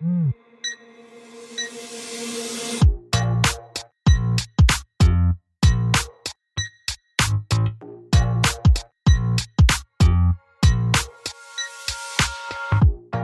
Hmm. 0.00 0.30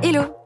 Hello. 0.02 0.45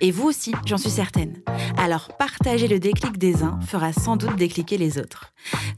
Et 0.00 0.10
vous 0.10 0.28
aussi, 0.28 0.52
j'en 0.66 0.76
suis 0.76 0.90
certaine. 0.90 1.42
Alors 1.78 2.08
partager 2.16 2.68
le 2.68 2.78
déclic 2.78 3.18
des 3.18 3.42
uns 3.42 3.58
fera 3.60 3.92
sans 3.92 4.16
doute 4.16 4.36
décliquer 4.36 4.78
les 4.78 4.98
autres. 4.98 5.32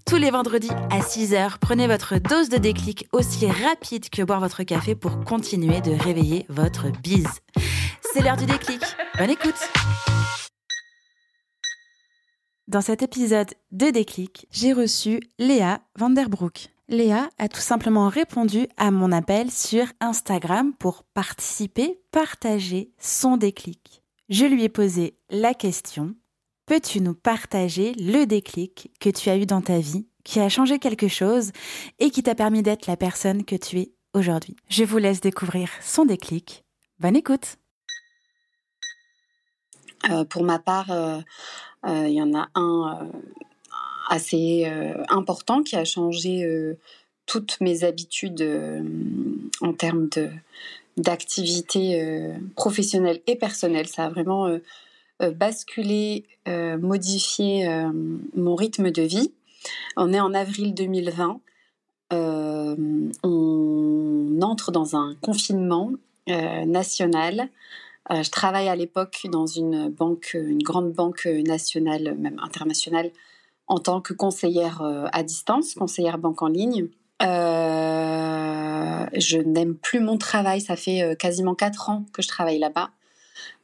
Tous 0.06 0.16
les 0.16 0.30
vendredis 0.30 0.70
à 0.90 1.00
6h, 1.00 1.58
prenez 1.60 1.86
votre 1.86 2.18
dose 2.18 2.48
de 2.48 2.58
déclic 2.58 3.08
aussi 3.12 3.46
rapide 3.46 4.08
que 4.08 4.22
boire 4.22 4.40
votre 4.40 4.62
café 4.62 4.94
pour 4.94 5.24
continuer 5.24 5.80
de 5.80 5.92
réveiller 5.92 6.46
votre 6.48 6.90
bise. 7.02 7.40
C'est 8.12 8.22
l'heure 8.22 8.36
du 8.36 8.46
déclic. 8.46 8.80
Bonne 9.18 9.30
écoute 9.30 9.70
Dans 12.68 12.80
cet 12.80 13.02
épisode 13.02 13.50
de 13.72 13.90
déclic, 13.90 14.46
j'ai 14.50 14.72
reçu 14.72 15.20
Léa 15.38 15.80
Vanderbroek. 15.98 16.70
Léa 16.88 17.28
a 17.38 17.48
tout 17.48 17.60
simplement 17.60 18.08
répondu 18.08 18.68
à 18.76 18.90
mon 18.90 19.10
appel 19.10 19.50
sur 19.50 19.86
Instagram 20.00 20.72
pour 20.78 21.02
participer, 21.02 22.00
partager 22.12 22.90
son 22.98 23.36
déclic 23.36 24.05
je 24.28 24.44
lui 24.44 24.64
ai 24.64 24.68
posé 24.68 25.16
la 25.30 25.54
question 25.54 26.14
Peux-tu 26.66 27.00
nous 27.00 27.14
partager 27.14 27.92
le 27.94 28.24
déclic 28.24 28.90
que 28.98 29.08
tu 29.08 29.30
as 29.30 29.36
eu 29.36 29.46
dans 29.46 29.60
ta 29.60 29.78
vie, 29.78 30.08
qui 30.24 30.40
a 30.40 30.48
changé 30.48 30.80
quelque 30.80 31.06
chose 31.06 31.52
et 32.00 32.10
qui 32.10 32.24
t'a 32.24 32.34
permis 32.34 32.64
d'être 32.64 32.88
la 32.88 32.96
personne 32.96 33.44
que 33.44 33.54
tu 33.54 33.78
es 33.78 33.92
aujourd'hui? 34.14 34.56
Je 34.68 34.82
vous 34.82 34.98
laisse 34.98 35.20
découvrir 35.20 35.70
son 35.80 36.04
déclic. 36.04 36.64
Bonne 36.98 37.14
écoute 37.14 37.58
euh, 40.10 40.24
Pour 40.24 40.42
ma 40.42 40.58
part, 40.58 40.90
euh, 40.90 41.20
euh, 41.86 42.08
il 42.08 42.14
y 42.14 42.22
en 42.22 42.34
a 42.34 42.48
un 42.56 43.12
assez 44.08 44.64
important 45.08 45.62
qui 45.62 45.76
a 45.76 45.84
changé 45.84 46.44
toutes 47.26 47.60
mes 47.60 47.84
habitudes 47.84 48.42
en 49.60 49.72
termes 49.72 50.08
de, 50.08 50.30
d'activité 50.96 52.02
euh, 52.02 52.32
professionnelle 52.54 53.20
et 53.26 53.36
personnelle. 53.36 53.86
Ça 53.86 54.06
a 54.06 54.08
vraiment 54.08 54.46
euh, 54.46 54.58
euh, 55.22 55.30
basculé, 55.30 56.24
modifié 56.46 57.68
mon 58.36 58.54
rythme 58.54 58.92
de 58.92 59.02
vie. 59.02 59.32
On 59.96 60.12
est 60.12 60.20
en 60.20 60.32
avril 60.32 60.74
2020. 60.74 61.40
on 62.12 64.38
entre 64.40 64.70
dans 64.70 64.94
un 64.94 65.16
confinement 65.20 65.90
national. 66.28 67.48
je 68.10 68.30
travaille 68.30 68.68
à 68.68 68.76
l'époque 68.76 69.26
dans 69.32 69.46
une 69.46 69.88
banque, 69.88 70.34
une 70.34 70.62
grande 70.62 70.92
banque 70.92 71.26
nationale, 71.26 72.14
même 72.16 72.38
internationale, 72.40 73.10
en 73.66 73.80
tant 73.80 74.00
que 74.00 74.12
conseillère 74.12 74.82
à 75.12 75.22
distance, 75.24 75.74
conseillère 75.74 76.18
banque 76.18 76.42
en 76.42 76.48
ligne. 76.48 76.86
Je 79.14 79.38
n'aime 79.38 79.74
plus 79.74 80.00
mon 80.00 80.18
travail. 80.18 80.60
Ça 80.60 80.76
fait 80.76 81.02
euh, 81.02 81.14
quasiment 81.14 81.54
quatre 81.54 81.90
ans 81.90 82.04
que 82.12 82.22
je 82.22 82.28
travaille 82.28 82.58
là-bas. 82.58 82.90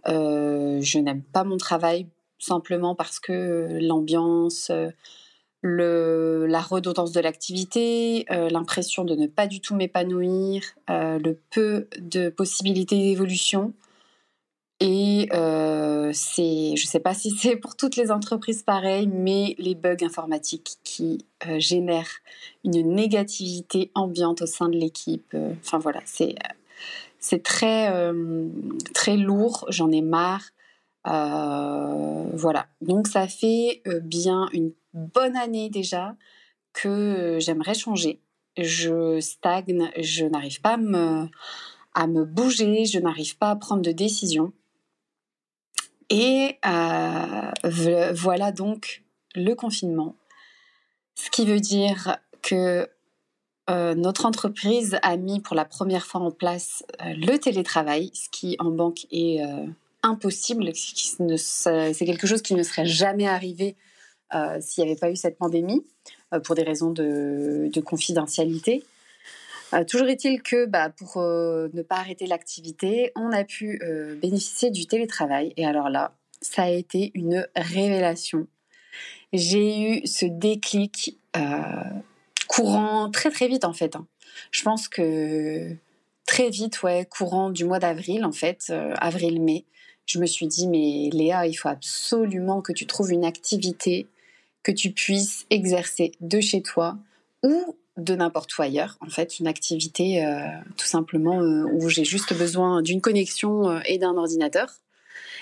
Euh, 0.08 0.80
je 0.80 0.98
n'aime 0.98 1.22
pas 1.22 1.44
mon 1.44 1.56
travail 1.56 2.06
simplement 2.38 2.94
parce 2.94 3.20
que 3.20 3.78
l'ambiance, 3.80 4.72
la 5.62 6.60
redondance 6.60 7.12
de 7.12 7.20
l'activité, 7.20 8.26
l'impression 8.28 9.04
de 9.04 9.14
ne 9.14 9.28
pas 9.28 9.46
du 9.46 9.60
tout 9.60 9.76
m'épanouir, 9.76 10.62
le 10.88 11.34
peu 11.50 11.86
de 12.00 12.30
possibilités 12.30 12.96
d'évolution 12.96 13.72
et 14.84 15.28
euh, 15.32 16.10
c'est, 16.12 16.74
je 16.74 16.84
ne 16.84 16.88
sais 16.88 16.98
pas 16.98 17.14
si 17.14 17.30
c'est 17.30 17.54
pour 17.54 17.76
toutes 17.76 17.94
les 17.94 18.10
entreprises 18.10 18.64
pareil, 18.64 19.06
mais 19.06 19.54
les 19.58 19.76
bugs 19.76 20.02
informatiques 20.02 20.72
qui 20.82 21.24
euh, 21.46 21.60
génèrent 21.60 22.10
une 22.64 22.92
négativité 22.92 23.92
ambiante 23.94 24.42
au 24.42 24.46
sein 24.46 24.68
de 24.68 24.76
l'équipe. 24.76 25.34
Euh, 25.34 25.52
enfin 25.60 25.78
voilà, 25.78 26.00
c'est, 26.04 26.34
c'est 27.20 27.44
très, 27.44 27.94
très 28.92 29.16
lourd, 29.16 29.66
j'en 29.68 29.92
ai 29.92 30.02
marre. 30.02 30.50
voilà, 31.04 32.66
donc 32.80 33.06
ça 33.06 33.28
fait 33.28 33.84
bien 34.02 34.48
une 34.52 34.72
bonne 34.94 35.36
année 35.36 35.70
déjà 35.70 36.16
que 36.72 37.38
j'aimerais 37.40 37.74
changer. 37.74 38.18
Je 38.58 39.20
stagne, 39.20 39.92
je 40.00 40.24
n'arrive 40.24 40.60
pas 40.60 40.76
me, 40.76 41.28
à 41.94 42.08
me 42.08 42.24
bouger, 42.24 42.84
je 42.84 42.98
n'arrive 42.98 43.38
pas 43.38 43.50
à 43.50 43.56
prendre 43.56 43.82
de 43.82 43.92
décision. 43.92 44.52
Et 46.14 46.58
euh, 46.66 48.12
voilà 48.12 48.52
donc 48.52 49.02
le 49.34 49.54
confinement. 49.54 50.14
Ce 51.14 51.30
qui 51.30 51.46
veut 51.46 51.58
dire 51.58 52.18
que 52.42 52.86
euh, 53.70 53.94
notre 53.94 54.26
entreprise 54.26 54.98
a 55.00 55.16
mis 55.16 55.40
pour 55.40 55.56
la 55.56 55.64
première 55.64 56.04
fois 56.04 56.20
en 56.20 56.30
place 56.30 56.84
euh, 57.00 57.14
le 57.16 57.38
télétravail, 57.38 58.10
ce 58.12 58.28
qui 58.28 58.56
en 58.58 58.70
banque 58.70 59.06
est 59.10 59.40
impossible. 60.02 60.72
C'est 60.74 61.94
quelque 62.04 62.26
chose 62.26 62.42
qui 62.42 62.54
ne 62.54 62.62
serait 62.62 62.86
jamais 62.86 63.26
arrivé 63.26 63.74
s'il 64.60 64.84
n'y 64.84 64.90
avait 64.90 65.00
pas 65.00 65.10
eu 65.10 65.16
cette 65.16 65.38
pandémie, 65.38 65.82
pour 66.44 66.54
des 66.54 66.62
raisons 66.62 66.90
de 66.90 67.80
confidentialité. 67.80 68.84
Euh, 69.74 69.84
toujours 69.84 70.08
est-il 70.08 70.42
que 70.42 70.66
bah, 70.66 70.90
pour 70.90 71.16
euh, 71.18 71.68
ne 71.72 71.82
pas 71.82 71.96
arrêter 71.96 72.26
l'activité, 72.26 73.12
on 73.16 73.32
a 73.32 73.44
pu 73.44 73.80
euh, 73.82 74.14
bénéficier 74.16 74.70
du 74.70 74.86
télétravail. 74.86 75.52
Et 75.56 75.66
alors 75.66 75.88
là, 75.88 76.14
ça 76.40 76.64
a 76.64 76.68
été 76.68 77.10
une 77.14 77.46
révélation. 77.56 78.46
J'ai 79.32 79.80
eu 79.80 80.06
ce 80.06 80.26
déclic 80.26 81.18
courant 82.48 83.10
très 83.10 83.30
très 83.30 83.48
vite 83.48 83.64
en 83.64 83.72
fait. 83.72 83.96
Hein. 83.96 84.06
Je 84.50 84.62
pense 84.62 84.88
que 84.88 85.74
très 86.26 86.50
vite, 86.50 86.82
ouais, 86.82 87.06
courant 87.08 87.48
du 87.48 87.64
mois 87.64 87.78
d'avril 87.78 88.26
en 88.26 88.32
fait, 88.32 88.70
avril-mai, 88.98 89.64
je 90.04 90.18
me 90.18 90.26
suis 90.26 90.46
dit 90.46 90.68
mais 90.68 91.08
Léa, 91.10 91.46
il 91.46 91.54
faut 91.54 91.70
absolument 91.70 92.60
que 92.60 92.72
tu 92.72 92.86
trouves 92.86 93.12
une 93.12 93.24
activité 93.24 94.06
que 94.62 94.72
tu 94.72 94.90
puisses 94.90 95.46
exercer 95.48 96.12
de 96.20 96.40
chez 96.40 96.60
toi 96.60 96.98
ou 97.42 97.74
de 97.96 98.14
n'importe 98.14 98.56
où 98.56 98.62
ailleurs, 98.62 98.96
en 99.00 99.08
fait, 99.08 99.38
une 99.38 99.46
activité 99.46 100.24
euh, 100.24 100.46
tout 100.76 100.86
simplement 100.86 101.42
euh, 101.42 101.64
où 101.72 101.88
j'ai 101.88 102.04
juste 102.04 102.36
besoin 102.36 102.80
d'une 102.80 103.00
connexion 103.00 103.68
euh, 103.68 103.80
et 103.84 103.98
d'un 103.98 104.16
ordinateur. 104.16 104.70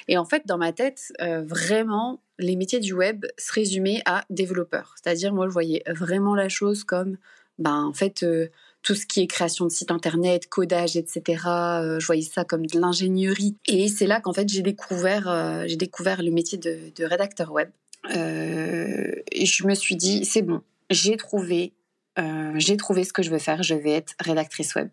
Et 0.09 0.19
en 0.19 0.25
fait, 0.25 0.43
dans 0.47 0.59
ma 0.59 0.73
tête, 0.73 1.13
vraiment, 1.21 2.21
les 2.39 2.57
métiers 2.57 2.81
du 2.81 2.95
web 2.95 3.27
se 3.39 3.53
résumaient 3.53 4.03
à 4.07 4.25
développeur. 4.31 4.95
C'est-à-dire, 4.97 5.33
moi, 5.33 5.47
je 5.47 5.53
voyais 5.53 5.85
vraiment 5.87 6.35
la 6.35 6.49
chose 6.49 6.83
comme, 6.83 7.17
ben, 7.59 7.85
en 7.85 7.93
fait, 7.93 8.25
tout 8.83 8.95
ce 8.95 9.07
qui 9.07 9.21
est 9.21 9.27
création 9.27 9.67
de 9.67 9.71
site 9.71 9.93
internet, 9.93 10.49
codage, 10.49 10.97
etc. 10.97 11.23
je 11.99 12.07
voyais 12.07 12.23
ça 12.23 12.45
comme 12.45 12.67
de 12.67 12.81
l'ingénierie. 12.81 13.57
Et 13.69 13.87
c'est 13.89 14.07
là 14.07 14.21
qu'en 14.21 14.33
fait, 14.33 14.49
j'ai 14.49 14.63
découvert, 14.63 15.65
j'ai 15.69 15.77
découvert 15.77 16.23
le 16.23 16.33
métier 16.33 16.59
de, 16.59 16.91
de 16.97 17.05
rédacteur 17.05 17.53
web. 17.53 17.69
et 18.09 19.47
je 19.47 19.67
me 19.67 19.75
suis 19.75 19.97
dit, 19.97 20.25
c'est 20.25 20.43
bon, 20.43 20.63
j'ai 20.89 21.17
trouvé 21.19 21.75
euh, 22.19 22.53
j'ai 22.57 22.77
trouvé 22.77 23.05
ce 23.05 23.13
que 23.13 23.23
je 23.23 23.31
veux 23.31 23.39
faire, 23.39 23.63
je 23.63 23.75
vais 23.75 23.93
être 23.93 24.15
rédactrice 24.21 24.75
web. 24.75 24.89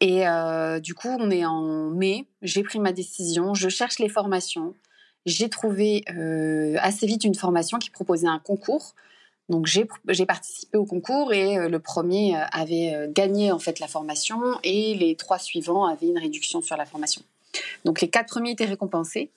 Et 0.00 0.26
euh, 0.26 0.80
du 0.80 0.94
coup, 0.94 1.08
on 1.08 1.30
est 1.30 1.44
en 1.44 1.90
mai, 1.90 2.26
j'ai 2.42 2.62
pris 2.62 2.78
ma 2.78 2.92
décision, 2.92 3.54
je 3.54 3.68
cherche 3.68 3.98
les 3.98 4.08
formations. 4.08 4.74
J'ai 5.26 5.50
trouvé 5.50 6.04
euh, 6.10 6.76
assez 6.80 7.06
vite 7.06 7.24
une 7.24 7.34
formation 7.34 7.78
qui 7.78 7.90
proposait 7.90 8.26
un 8.26 8.38
concours. 8.38 8.94
Donc 9.48 9.66
j'ai 9.66 10.26
participé 10.26 10.78
au 10.78 10.84
concours 10.84 11.32
et 11.32 11.68
le 11.68 11.80
premier 11.80 12.36
avait 12.52 13.08
gagné 13.08 13.50
en 13.50 13.58
fait 13.58 13.80
la 13.80 13.88
formation 13.88 14.40
et 14.62 14.94
les 14.94 15.16
trois 15.16 15.40
suivants 15.40 15.86
avaient 15.86 16.06
une 16.06 16.18
réduction 16.18 16.62
sur 16.62 16.76
la 16.76 16.86
formation. 16.86 17.22
Donc 17.84 18.00
les 18.00 18.08
quatre 18.08 18.28
premiers 18.28 18.52
étaient 18.52 18.64
récompensés. 18.64 19.32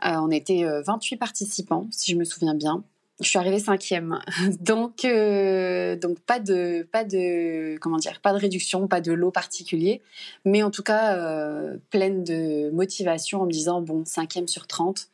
on 0.00 0.30
était 0.30 0.64
28 0.86 1.16
participants, 1.16 1.88
si 1.90 2.12
je 2.12 2.16
me 2.16 2.22
souviens 2.22 2.54
bien. 2.54 2.84
Je 3.20 3.28
suis 3.28 3.38
arrivée 3.38 3.58
cinquième, 3.58 4.20
donc 4.60 5.04
euh, 5.04 5.96
donc 5.96 6.20
pas 6.20 6.38
de 6.38 6.86
pas 6.92 7.02
de 7.02 7.76
comment 7.80 7.96
dire 7.96 8.20
pas 8.20 8.32
de 8.32 8.38
réduction, 8.38 8.86
pas 8.86 9.00
de 9.00 9.12
lot 9.12 9.32
particulier, 9.32 10.02
mais 10.44 10.62
en 10.62 10.70
tout 10.70 10.84
cas 10.84 11.16
euh, 11.16 11.78
pleine 11.90 12.22
de 12.22 12.70
motivation 12.70 13.42
en 13.42 13.46
me 13.46 13.50
disant 13.50 13.82
bon 13.82 14.04
cinquième 14.04 14.46
sur 14.46 14.68
30, 14.68 15.08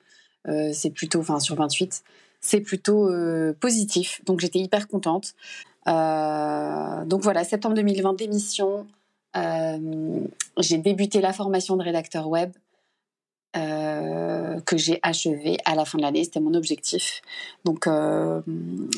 euh, 0.48 0.70
c'est 0.74 0.90
plutôt 0.90 1.20
enfin 1.20 1.40
sur 1.40 1.56
28, 1.56 2.04
c'est 2.42 2.60
plutôt 2.60 3.10
positif. 3.58 4.22
Donc 4.26 4.40
j'étais 4.40 4.58
hyper 4.58 4.86
contente. 4.86 5.34
donc 5.86 7.22
voilà, 7.22 7.42
septembre 7.42 7.74
2020, 7.74 8.18
démission. 8.18 8.86
j'ai 9.34 10.78
débuté 10.78 11.22
la 11.22 11.32
formation 11.32 11.76
de 11.76 11.82
rédacteur 11.82 12.28
web. 12.28 12.52
Que 13.54 14.76
j'ai 14.76 14.98
achevé 15.02 15.56
à 15.64 15.74
la 15.74 15.84
fin 15.84 15.98
de 15.98 16.02
l'année, 16.02 16.24
c'était 16.24 16.40
mon 16.40 16.54
objectif. 16.54 17.22
Donc 17.64 17.84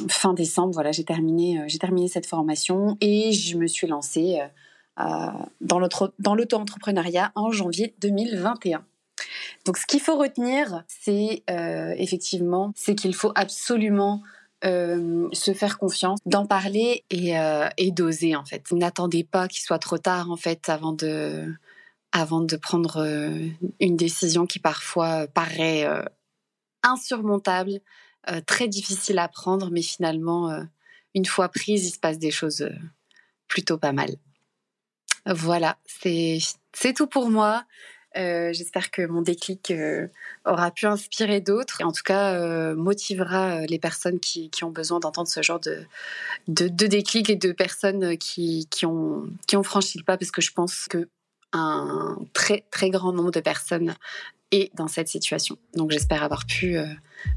fin 0.09 0.35
décembre, 0.35 0.73
voilà, 0.73 0.93
j'ai 0.93 1.05
terminé, 1.05 1.63
j'ai 1.67 1.79
terminé 1.79 2.09
cette 2.09 2.27
formation 2.27 2.97
et 3.01 3.33
je 3.33 3.57
me 3.57 3.67
suis 3.67 3.87
lancée 3.87 4.41
dans 4.97 5.79
l'auto-entrepreneuriat 6.35 7.33
en 7.35 7.51
janvier 7.51 7.95
2021. 8.01 8.85
Donc 9.65 9.79
ce 9.79 9.87
qu'il 9.87 10.01
faut 10.01 10.17
retenir, 10.17 10.85
c'est 10.87 11.43
euh, 11.51 11.95
effectivement, 11.97 12.73
c'est 12.77 12.95
qu'il 12.95 13.15
faut 13.15 13.33
absolument 13.35 14.23
euh, 14.65 15.29
se 15.33 15.53
faire 15.53 15.79
confiance, 15.79 16.19
d'en 16.25 16.47
parler 16.47 17.05
euh, 17.13 17.69
et, 17.77 17.91
d'oser 17.91 18.37
en 18.37 18.45
fait. 18.45 18.71
N'attendez 18.73 19.25
pas 19.25 19.49
qu'il 19.49 19.61
soit 19.61 19.79
trop 19.79 19.99
tard 19.99 20.31
en 20.31 20.37
fait 20.37 20.69
avant 20.69 20.93
de, 20.93 21.53
avant 22.21 22.41
de 22.41 22.57
prendre 22.57 23.07
une 23.81 23.97
décision 23.97 24.47
qui 24.47 24.59
parfois 24.59 25.27
paraît 25.27 25.87
insurmontable, 26.83 27.81
très 28.47 28.69
difficile 28.69 29.19
à 29.19 29.29
prendre, 29.29 29.71
mais 29.71 29.83
finalement, 29.83 30.67
une 31.15 31.27
fois 31.27 31.49
prise, 31.49 31.87
il 31.87 31.91
se 31.91 31.99
passe 31.99 32.19
des 32.19 32.31
choses 32.31 32.69
plutôt 33.49 33.79
pas 33.79 33.93
mal. 33.93 34.11
Voilà, 35.27 35.79
c'est 35.87 36.41
tout 36.95 37.07
pour 37.07 37.31
moi. 37.31 37.65
Euh, 38.17 38.53
j'espère 38.53 38.91
que 38.91 39.07
mon 39.07 39.21
déclic 39.21 39.71
euh, 39.71 40.09
aura 40.47 40.71
pu 40.71 40.87
inspirer 40.87 41.43
d'autres 41.43 41.83
et 41.83 41.85
en 41.85 41.93
tout 41.93 42.03
cas 42.03 42.33
euh, 42.35 42.75
motivera 42.75 43.67
les 43.67 43.79
personnes 43.79 44.21
qui, 44.21 44.51
ont 44.63 44.71
besoin 44.71 45.01
d'entendre 45.01 45.29
ce 45.29 45.43
genre 45.43 45.61
de, 45.61 45.87
de, 46.49 46.87
déclic 46.87 47.29
et 47.29 47.37
de 47.37 47.53
personnes 47.53 48.17
qui, 48.17 48.67
ont, 48.85 49.29
qui 49.47 49.57
ont 49.57 49.63
franchi 49.63 49.99
le 49.99 50.05
pas 50.05 50.17
parce 50.17 50.31
que 50.31 50.41
je 50.41 50.53
pense 50.53 50.87
que 50.87 51.09
un 51.53 52.19
très 52.33 52.65
très 52.71 52.91
grand 52.91 53.13
nombre 53.13 53.31
de 53.31 53.41
personnes 53.41 53.95
est 54.53 54.71
dans 54.77 54.89
cette 54.89 55.09
situation. 55.09 55.57
Donc 55.75 55.91
j'espère 55.91 56.23
avoir 56.23 56.47
pu 56.47 56.77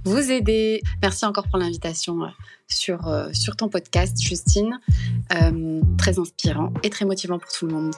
vous 0.04 0.32
aider. 0.32 0.82
Merci 1.02 1.26
encore 1.26 1.48
pour 1.48 1.58
l'invitation 1.58 2.32
sur, 2.68 3.12
sur 3.34 3.56
ton 3.56 3.68
podcast, 3.68 4.22
Justine. 4.22 4.80
très 5.98 6.20
inspirant 6.20 6.72
et 6.84 6.90
très 6.92 7.06
motivant 7.06 7.40
pour 7.40 7.52
tout 7.52 7.66
le 7.66 7.74
monde. 7.74 7.96